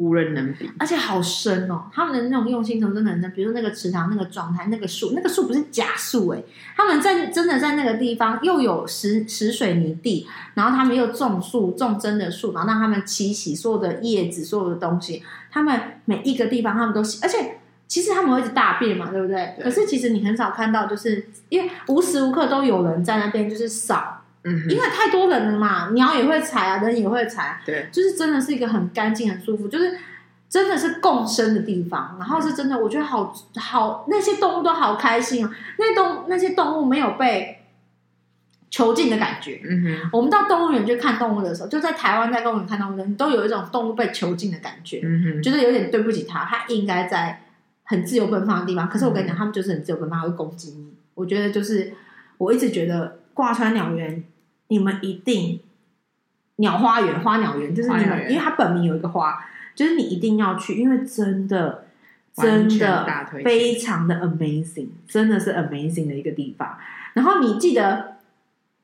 [0.00, 1.82] 无人能比，而且好深哦！
[1.92, 3.30] 他们的那种用心程度真的很深。
[3.32, 6.42] 比如说那个池塘、那个状态、那个树，那个树不是假树诶，
[6.74, 19.54] 他们在真的在那个地方又有石石水泥地，然后他们又种树，种真的树，然后让他们栖息，所有的叶子、所有的东西，他们每一个地方他们都洗，而且其实他们会一直大便嘛，对不对？
[19.58, 19.64] 对。
[19.64, 24.19] 可是其实你很少看到，就是因为无时无刻都有人在那边就是扫。
[24.44, 29.98] 嗯，因为太多人了嘛，鸟也会踩啊，人也会踩，对，就是真的是一个很干净、很舒服，就是
[30.48, 32.16] 真的是共生的地方。
[32.18, 35.56] 然后是真的，我觉得好好，那些动物都好开心啊。
[35.78, 37.66] 那动那些动物没有被
[38.70, 39.60] 囚禁的感觉。
[39.64, 47.42] 嗯哼，我们到动物园去看动物的时候，就在台湾在动物园看动物的时候，你都有一种动物被囚禁的感觉，嗯哼，觉得有点对不起它，它应该在
[47.84, 48.88] 很自由奔放的地方。
[48.88, 50.94] 可是我跟你讲，他们就是很自由奔放，会攻击你。
[51.14, 51.92] 我觉得就是
[52.38, 54.24] 我一直觉得挂川鸟园，
[54.68, 55.60] 你们一定
[56.56, 61.84] 鸟花园、花鸟园，就是你们，因为它本名有一个花，就是你一定要去，因为真的。
[62.32, 63.04] 真的
[63.44, 66.78] 非常的 amazing，真的是 amazing 的一个地方。
[67.12, 68.18] 然后你记得，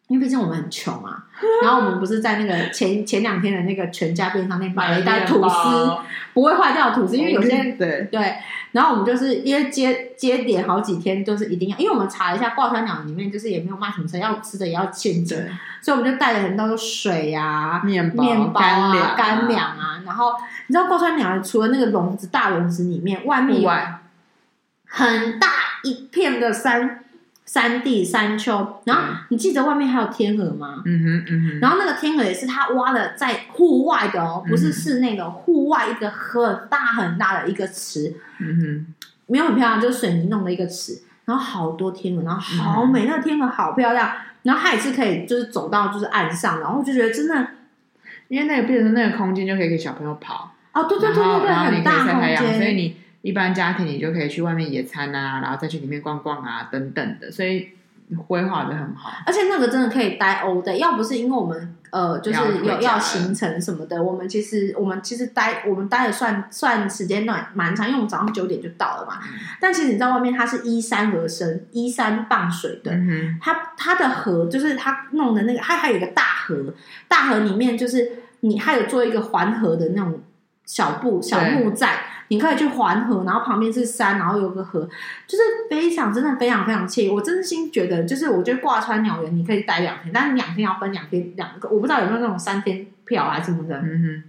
[0.09, 1.25] 因为毕竟我们很穷啊，
[1.63, 5.97] 然后我们不是在那个前前两天的那个全家便利商店买了一袋吐司，
[6.35, 8.35] 不会坏掉的吐司，因为有些对对。
[8.77, 15.39] 然后我们就是因为接接点好几天就是一定要，因为我们查了一下挂川鸟里面就是也没有卖什么车，要吃的也要现金，
[15.81, 20.03] 所以我们就带了很多水啊、面包、面包啊、干粮啊。
[20.05, 20.35] 然后
[20.67, 23.71] 你知道挂川鸟除了那个笼子大笼子里面，外面有
[24.87, 25.49] 很大
[25.83, 27.06] 一片的山
[27.47, 30.83] 山地山丘，然后你记得外面还有天鹅吗？
[30.85, 31.61] 嗯哼嗯哼。
[31.61, 38.13] 然后那个天鹅也是他挖的，在户外的哦，不是室内的，户外一个很大很大的一个池。
[38.41, 38.95] 嗯哼，
[39.27, 47.49] 没有很漂亮，就是水泥弄的一个池，然后好多天鹅，然后好美，那个天鹅好漂亮，然后它也是可以就是走到就是岸上，然后就觉得真的。
[48.29, 57.71] 因为那个变成那个空间就可以给小朋友跑哦，对对对对对，很大空间，所以你一般家庭你就可以去外面野餐啊，然后再去里面逛逛啊等等的，所以
[58.29, 59.11] 规划的很好。
[59.27, 69.19] 而且那个真的可以待 all day，要不是因为我们呃就是有要行程什么的，我们其实我们其实待我们待的算算时间段蛮长，因为我们早上九点就到了嘛。
[69.25, 76.75] 嗯、但其实你知道外面它是依山而生，依山傍水的，嗯、它它的河就是它弄的那个，它还有一个大河，
[77.09, 78.23] 大河里面就是。
[78.41, 80.21] 你还有做一个环河的那种
[80.67, 84.81] 小步小木寨，你可以去环河，然后旁边是山，然后有个河，
[85.27, 87.09] 就是非常真的非常非常惬意。
[87.09, 93.79] 我真心觉得，就是我觉得挂川鸟园你可以待两天，但是两天要分两天两个，我不知道有没有那种三天票啊什么的。
[93.79, 94.23] 嗯哼，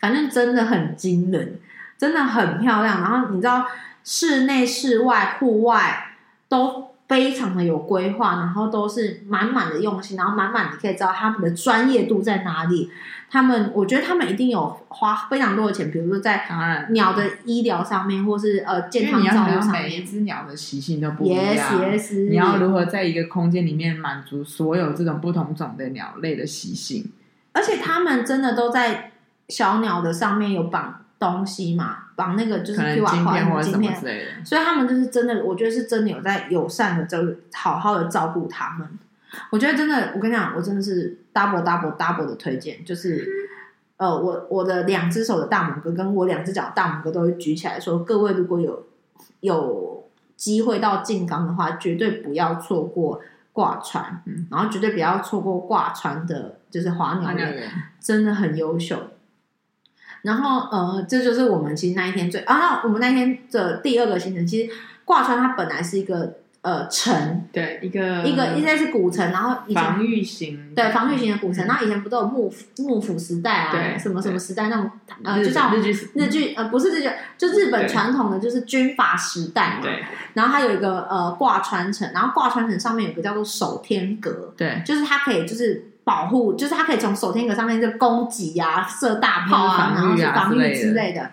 [0.00, 1.60] 反正真的很惊人，
[1.96, 3.00] 真的很漂亮。
[3.00, 3.66] 然后你知道，
[4.02, 6.16] 室内、室外、户外
[6.48, 12.90] 都非常的有规划，然后都是满满的用心，然后满满你可以知道他们的专业度在哪里。
[13.28, 16.46] 他们，我觉得他们一定有花非常多的钱，比如说在
[16.90, 19.82] 鸟的医疗上面，或是呃健康照顾上面。
[19.82, 27.10] 每一只鸟的习性都不一样，yes, yes, 你要如何在一个空间里面满足所有这种不同种的鸟类的习性？
[27.52, 29.12] 而且他们真的都在
[29.48, 34.44] 小鸟的上面有绑东西嘛，绑那个就是 QR code 或者什么之类的。
[34.44, 37.18] 所以他们就是真的，我觉得是真的有在友善的，就
[37.54, 38.88] 好好的照顾他们。
[39.50, 43.26] 我觉得真的，我跟你讲，我真的是 double double double 的推荐，就是，
[43.96, 48.86] 呃，我我的两只手的大拇哥跟我两只脚的大拇哥都会举起来说，各位如果有
[49.40, 53.20] 有机会到静冈的话，绝对不要错过
[53.52, 57.68] 挂船，嗯，然后绝对不要错过挂船的，就是华鸟人，
[58.00, 58.96] 真的很优秀。
[60.22, 64.72] 然后，呃，这就是我们其实那一天最啊，那我们那天的第二个行程，其实
[65.04, 66.36] 挂船它本来是一个。
[66.66, 74.90] 呃，城对一个一个应该是古城，然后以前防御型对防御型的古城，然后以前不都有幕府幕府时代啊，对什么什么时代那种
[75.22, 79.82] 呃，就像日剧日剧呃，不是日剧，就日本传统的就是军阀时代嘛。
[79.82, 80.02] 对，
[80.34, 91.30] 然后它有一个呃挂川城，然后挂川城上面有个叫做守天阁，对，就是它可以就是保护，就是它可以从守天阁上面就攻击啊，射大炮啊，然后是防御之类的。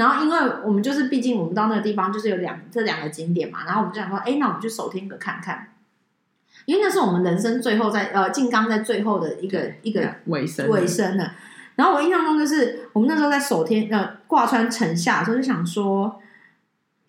[0.00, 5.68] 然后，因为我们就是，毕竟我们到那个地方就是有两这两个景点嘛，然后我们就想说，哎，那我们去守天阁看看，
[6.64, 11.34] 因为那是我们人生最后在呃静冈在最后的一个一个尾声尾声了。
[11.76, 16.18] 然后我印象中就是，我们那时候在守天呃挂川城下的时候，就想说，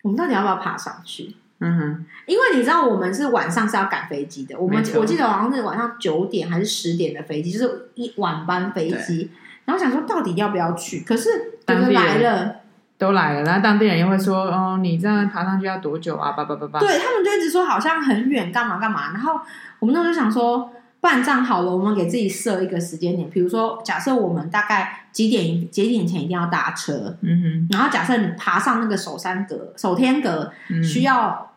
[0.02, 1.34] 我们到底要不要爬上去？
[1.60, 9.30] 嗯哼，因为你知道，我们是晚上是要赶飞机的，我们我记得好像是晚上九点还是十点的飞机，就是一晚班飞机。
[9.64, 11.00] 然后想说，到底要不要去？
[11.06, 11.30] 可是
[11.64, 12.61] 等着来了。
[13.02, 16.78] 都来了，然后当地人又会说：“哦，你这样爬上去要多久啊？”叭叭叭叭。
[16.78, 19.10] 对，他们就一直说好像很远，干嘛干嘛。
[19.12, 19.40] 然后
[19.80, 27.68] 我们那时候想说，办站好了，我们给自己设一个时间点，比如说，假设我们大概几点几点前一定要搭车，嗯哼。
[27.72, 31.51] 然后假设你爬上那个首山阁、首天阁需要。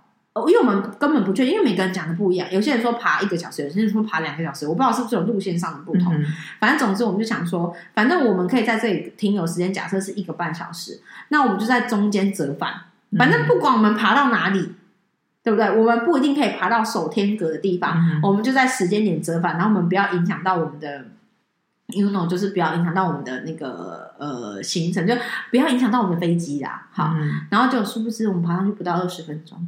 [0.48, 2.46] 因为我们根本不确定，因为每个人讲的不一样。
[2.52, 6.14] 有些人说爬一个小时，有些人说爬两个小时，我不知道是不是有路线上的不同。
[6.14, 6.26] 嗯、
[6.60, 12.74] 反正总之，我们就想说，反正我们可以在这里停留时间，假设是一个半小时，那我们就在中间折返。
[13.18, 14.76] 反正不管我们爬到哪里，嗯、
[15.42, 15.72] 对不对？
[15.72, 21.06] 我们不一定可以爬到守天阁的地方，嗯、我们就在时间点折返，然后我们不要影响到我们的
[21.94, 25.16] ，you know，就是不要影响到我们的那个呃行程，就
[25.50, 26.88] 不要影响到我们的飞机啦。
[26.92, 29.66] 好，嗯、然后就殊不知我们爬上去不到二十分钟。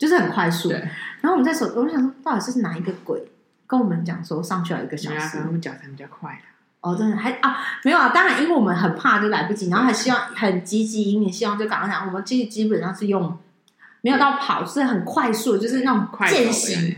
[0.00, 0.70] 就是很快速。
[0.70, 3.22] 然后我们在手，我就想说，到底是哪一个鬼
[3.66, 5.42] 跟我们讲说上去要一个小时？
[5.46, 6.48] 我们脚程比较快的。
[6.80, 13.36] 哦，真的还啊，没有啊，当然，因为我们很怕就来不及，然后还希望很积极，因为希望就赶快讲，我们基基本上是用
[14.00, 16.96] 没有到跑，是很快速，就是那种健行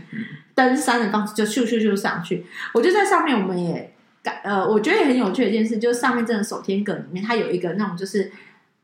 [0.55, 2.45] 登山的方式，就咻咻咻上去。
[2.73, 8.31] 我就在上面，我们也感呃，我觉得也很有趣的一件事，就是上面真的手天阁里面，它有一个那种就是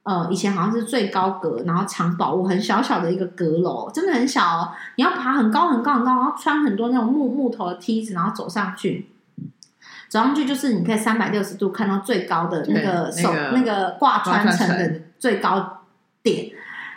[0.03, 9.09] 呃，以前好像是最高阁，然后藏宝物很小小的一个阁楼，真的很小哦，你要爬很高很高很高，然后穿很多那种木木头的梯子，然后走上去。
[10.07, 15.83] 走上去就是你可以三百六十度看到最高的那个手那个挂穿层的最高
[16.23, 16.49] 点，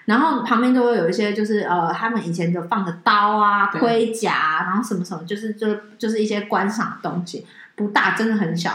[0.06, 8.72] 然后旁边都会有一些就是呃他们以前就放的刀啊盔甲，然后什么什么就是就就是一些观赏的东西，不大，真的很小。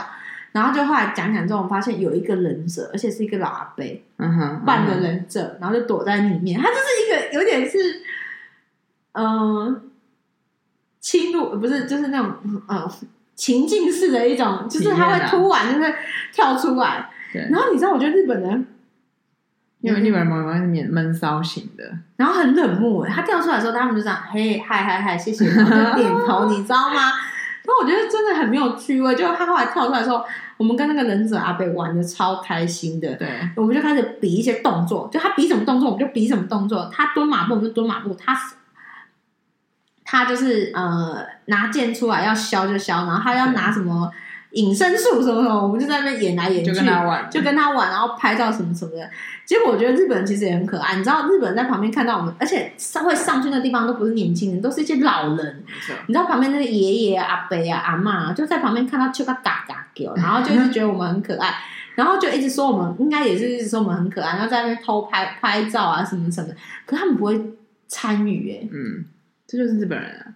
[0.57, 3.83] 然后就后来讲讲之后，我们发现有一个忍者，而且是一个老阿伯，
[4.17, 7.77] 嗯哼，扮的忍者，然后就躲在里面，他就是一个有点是
[9.13, 9.89] 嗯
[10.99, 12.33] 侵入，不是就是那种
[12.67, 12.91] 呃。
[13.37, 15.93] 情境式的一种，就是他会突然就是
[16.33, 17.47] 跳出来，对。
[17.51, 18.65] 然后你知道，我觉得日本人，
[19.81, 21.83] 因为日本人往往是闷闷骚型的，
[22.15, 23.05] 然后很冷漠。
[23.05, 27.11] 他跳出来的时候，他们就这样，嘿，嗨嗨嗨，谢谢，然后就点头，你知道吗？
[27.61, 29.13] 然后我觉得真的很没有趣味。
[29.13, 30.25] 就他后来跳出来的时候，
[30.57, 33.27] 我们跟那个忍者阿北玩的超开心的，对。
[33.55, 36.89] 我们就开始比一些动作，就他比什么动作，我们就比什么动作。
[36.91, 38.13] 他蹲马步，我们就蹲马步。
[38.13, 38.37] 他。
[40.09, 41.17] 他就是呃
[41.47, 44.09] 拿剑出来要削就削，然后他要拿什么
[44.57, 49.09] 隐身术什么什么，我们就在那边演来演去，就跟他玩，就跟他玩，然后拍照什么什么的。
[49.45, 55.63] 结果我觉得日本人其实也很可爱，你知道日本人在旁边看到我们，而且上会上去那地方都不是年轻人，都是一些老人。
[56.07, 61.53] 你知道旁边那些爷爷阿伯啊阿妈啊，就在旁边看到就嘎嘎嘎叫， 然后就一直觉得我们很可爱，
[61.95, 67.39] 然后就一直说我们应该也是一直说我们很可爱，然后在那边偷拍拍照啊什么什么的，可是他们不会
[67.87, 69.05] 参与哎，嗯。
[69.49, 70.27] 这就是日本人啊，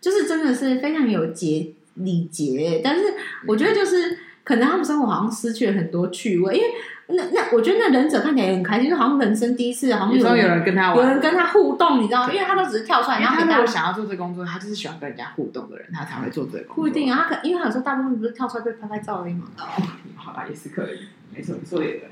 [0.00, 3.02] 就是真的是非常有节礼节，但是
[3.46, 6.68] 我觉得就是可能他们生活好像失去了很多趣味，因为
[7.08, 12.32] 那那我觉得那忍者看起来也很开心，就好像人生第一次，好像有，有人跟他玩，有人跟他互动，你知道吗？
[12.32, 16.76] 因为他都只是跳出来，然后他如果想要做这个工作，他就是喜欢跟人家互动的人，他才会做这个工作。
[16.76, 19.46] 不一定啊，他可因为他有时候大部分不是跳出来被拍拍照而已嘛。
[19.58, 19.64] 哦，
[20.16, 21.00] 好吧，也是可以，
[21.34, 22.10] 没错，做也对。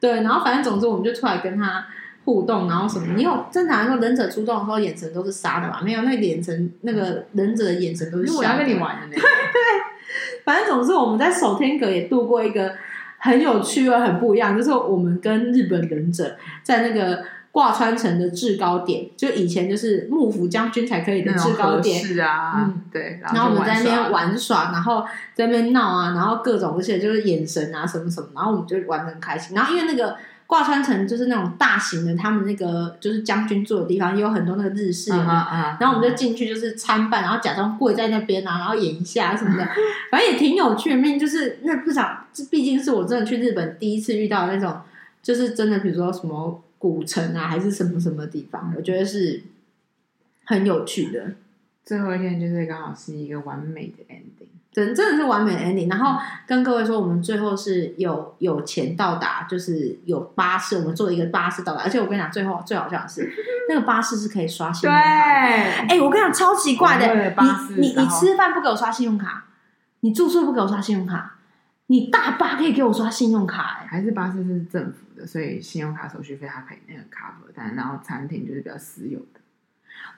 [0.00, 1.86] 对，然后反正总之我们就出来跟他。
[2.28, 3.14] 互动，然后什么？
[3.16, 5.80] 你有正常来说，忍者出动的时候眼神都是杀的吧？
[5.82, 8.26] 没有，那个眼神，那个忍者的眼神都是。
[8.26, 9.14] 因为我要跟你玩的那个。
[9.14, 12.70] 对 对，反正总之我们在守天阁也度过一个
[13.16, 21.98] 很有趣又很不一样，就是我们跟日本忍者在那个挂川城的制高点，就以前就是幕府将军才可以的制高点。
[21.98, 23.18] 是啊，嗯，对。
[23.22, 25.02] 然后，然后我们在那边玩耍，然后
[25.34, 29.56] 在那边闹啊，然后各种而且就是眼神啊什么什么，然后我们就玩的很开心。
[29.56, 30.14] 然后因为那个。
[30.48, 35.16] 挂川城就是那种大型的，他们那个就是将军住的地方，也有很多那个日式的。
[35.18, 35.76] Uh -huh, uh -huh.
[35.78, 39.68] 然后我们就进去就是参拜，然后假装跪在那边啊，然后演一下什么的，
[40.10, 40.96] 反正也挺有趣的。
[40.96, 44.80] 命就是那不想，这毕竟是我真的去日本第一次遇到那种，
[45.22, 49.42] 就是真的，比如说什么古城啊，还是什么什么地方，我觉得是
[50.44, 51.34] 很有趣的。
[51.84, 54.48] 最后一天就是刚好是一个完美的 ending。
[54.86, 63.28] 真真的是完美的 ending，然后跟各位说，我们最后是有有钱到达，就是有巴士，我们坐了一个巴士到达，而且我跟你讲，最后最好笑的是，
[63.68, 65.04] 那个巴士是可以刷信用卡。
[65.04, 65.10] 对，
[65.88, 67.34] 哎，我跟你讲，超奇怪的，
[67.76, 69.46] 你你你吃饭不给我刷信用卡，
[70.00, 71.38] 你住宿不给我刷信用卡，
[71.88, 79.37] 你大巴可以给我刷信用卡，哎，还是巴士是政府的，所以信用卡手续费它可以那个 cover，但然后餐厅就是比较私有的。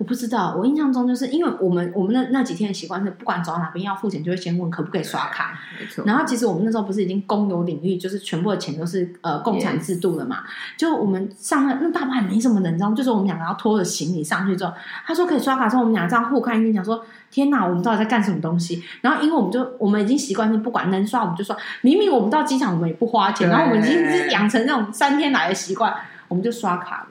[0.01, 5.59] 我不知道，我印象中就是因为我们我们那那几天的习惯是，不管走到哪边要付钱，就会先问可不可以刷卡。
[5.79, 6.03] 没错。
[6.07, 10.39] 然后其实我们那时候不是已经公有领域，就是全部的钱都是呃共产制度了嘛。
[10.79, 12.97] 就我们上那那大巴也没什么人，你知道吗？
[12.97, 14.73] 就是我们两个要拖着行李上去之后，
[15.07, 18.83] 他说可以刷卡之后，我们两个这样互看一眼，讲说天哪，我们到底在干什么东西？
[19.03, 25.95] 然后因为我们就我们已经习惯性不管能刷我们就刷，明明我们到机场我们也不花钱，然后我们已经是养成那种三天来的习惯，
[26.27, 27.07] 我们就刷卡了。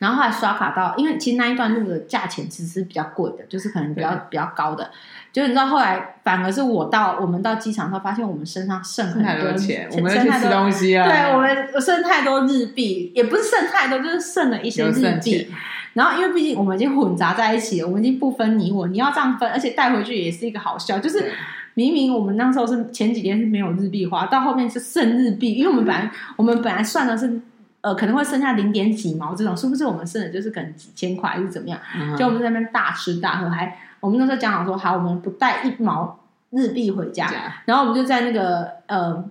[0.00, 4.90] 然后后来刷卡到，因为其实那一段路的价钱其实是比较贵的，就是可能比较比较高的。
[5.30, 11.06] 就你知道，后来反而是我到我们到机场的时候，发现我们身上剩很多钱，我们要去吃东西啊。
[11.06, 15.48] 对，我们剩太多日币，也不是剩太多，就是剩了一些日币。
[15.92, 21.30] 然后因为毕竟我们已经混杂在一起了，我们已经不分你我，你要这样分，而且带回去也是一个好笑，就是
[21.74, 27.40] 明明我们那时候是前几天是没有日币花，到后面是剩日币，因为我们本来我们本来算的是。
[27.82, 31.80] 呃，可能会剩下零点几毛这种，是不是我们剩的就是可能几千块，还是怎么样？
[31.98, 36.20] 嗯、就我们在那边大吃大喝，还我们那时候讲好说，好，我们不带一毛
[36.50, 37.30] 日币回家，
[37.64, 39.24] 然后我们就在那个呃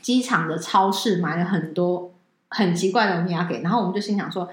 [0.00, 2.12] 机场的超市买了很多
[2.48, 4.48] 很奇怪的东西给，然后我们就心想说，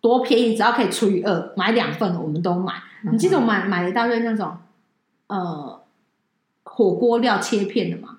[0.00, 2.74] 多便宜，只要可以除以二，买两份我们都买。
[3.04, 4.56] 嗯、你记得我买买了一大堆那种
[5.28, 5.80] 呃
[6.64, 8.18] 火锅料切片的吗？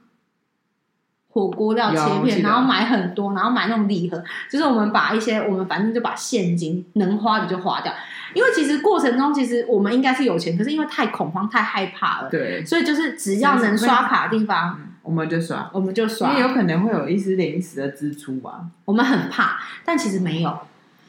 [1.31, 4.21] 火锅料切片，然后买很多，然后买那种礼盒，
[4.51, 7.93] 就是我们把一些我们反正就把现金能花的就花掉，
[8.33, 20.59] 因为其实过程中其实我们应该是有钱，可是因为太恐慌太害怕了，对，所以就是只要能刷卡的地方，嗯、我们就刷，我们就刷，因为有可能会有一丝临时的支出吧，我们很怕，但其实没有，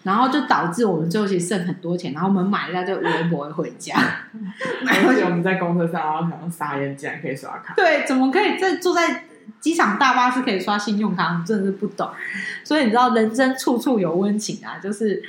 [0.02, 3.94] 然后就导致我们最后其实剩很多钱，然后我们买了就微博回家，
[4.86, 9.24] 而且我们在公车上然后可能傻眼，竟然可以刷卡，对，怎么可以在坐在。
[9.60, 12.08] 机场大巴是可以刷信用卡，我真的是不懂。
[12.62, 15.22] 所以你知道，人生处处有温情啊，就是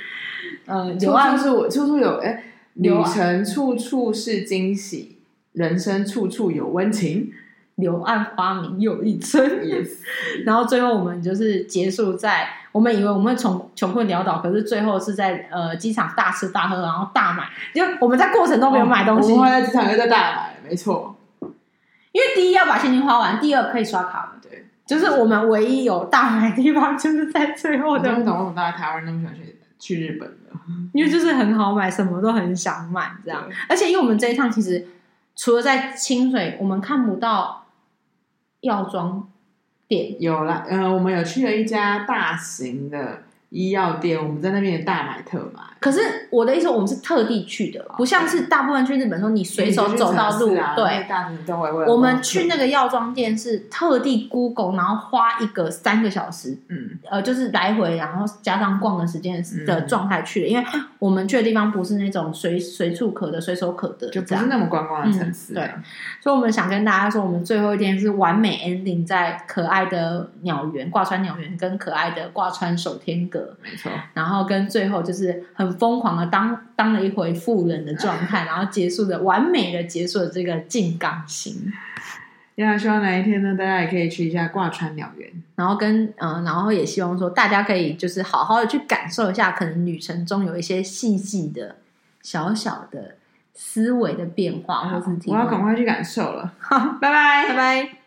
[0.66, 2.44] 呃，处处是我处处有哎，
[2.74, 5.18] 旅程处处是惊喜，
[5.52, 7.32] 人生处处有温情。
[7.76, 9.88] 柳暗花明又一村，yes.
[10.44, 21.16] 然后最后我们就是结束在，我们以为我们会穷穷困潦倒，可是最后是在呃机场大吃大喝，然后大买，因为我们在过程都没有买东西，哦、我们在机场又在大买，没错。
[22.12, 24.32] 因为第一要把现金花完，第二可以刷卡嘛。
[24.42, 28.10] 对，就是我们唯一有大买的地方，就是在最后的。
[28.10, 30.52] 我不懂为什么大家台湾人那么喜欢去去日本的，
[30.92, 33.48] 因为就是很好买，什么都很想买这样。
[33.68, 34.86] 而且因为我们这一趟其实
[35.34, 37.66] 除了在清水，我们看不到
[38.60, 39.28] 药妆
[39.88, 40.20] 店。
[40.20, 43.22] 有啦，嗯、呃，我们有去了一家大型的。
[43.52, 45.60] 医药店，我们在那边大买特买。
[45.78, 46.00] 可是
[46.30, 51.06] 我的意思，我们是特地去的，不像是大部分去日本说你随手走到路，啊、对。
[51.86, 60.64] 我们去那个药妆店是特地 Google，然后花一个三个小时，嗯，呃，就是来回，然后加上逛的时间的状态去的，嗯，因为
[61.00, 65.52] 我们去的地方不是那种随随处可得、随手可得，就不是那么观光的城市。
[65.52, 65.68] 对，
[66.20, 73.41] 所以我们想跟大家说，我们最后一天是完美 ending 在可爱的鸟园挂川鸟园跟可爱的挂川守天阁。
[73.62, 81.72] 没错，然后跟最后就是很疯狂的当当了一回富人的状态，然后结束的完美的结束了这个静冈行。
[82.56, 91.76] 呀，希望哪一天呢，大家也可以去一下挂川鸟园，然后跟嗯、呃，然后也希望说大家可以就是好好的去感受一下，可能旅程中有一些细细的
[92.20, 93.16] 小小的
[93.54, 96.52] 思维的变化，或是我要赶快去感受了。
[96.58, 98.01] 好， 拜拜，拜拜。